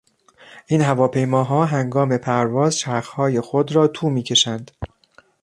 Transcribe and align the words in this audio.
این 0.67 0.81
هواپیماها 0.81 1.65
هنگام 1.65 2.17
پرواز 2.17 2.77
چرخهای 2.77 3.41
خود 3.41 3.75
را 3.75 3.87
تو 3.87 4.09
میکشند. 4.09 4.71